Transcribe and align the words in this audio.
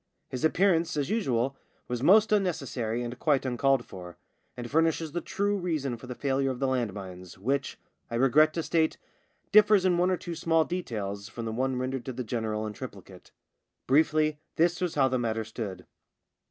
His 0.29 0.43
appear 0.43 0.73
ance, 0.73 0.97
as 0.97 1.11
usual, 1.11 1.55
was 1.87 2.01
most 2.01 2.31
unnecessary 2.31 3.03
and 3.03 3.19
quite 3.19 3.45
uncalled 3.45 3.85
for, 3.85 4.17
and 4.57 4.67
furnishes 4.67 5.11
the 5.11 5.21
true 5.21 5.55
reason 5.59 5.95
for 5.95 6.07
the 6.07 6.15
failure 6.15 6.49
of 6.49 6.57
the 6.57 6.65
land 6.67 6.91
mines, 6.91 7.37
which, 7.37 7.77
I 8.09 8.15
regret 8.15 8.51
to 8.55 8.63
state, 8.63 8.97
differs 9.51 9.85
in 9.85 9.99
one 9.99 10.09
or 10.09 10.17
two 10.17 10.33
small 10.33 10.65
details 10.65 11.29
from 11.29 11.45
the 11.45 11.51
one 11.51 11.75
rendered 11.77 12.05
to 12.05 12.13
the 12.13 12.23
general 12.23 12.65
in 12.65 12.73
triplicate. 12.73 13.29
Briefly, 13.85 14.39
this 14.55 14.81
was 14.81 14.95
how 14.95 15.07
the 15.07 15.19
matter 15.19 15.43
stood. 15.43 15.85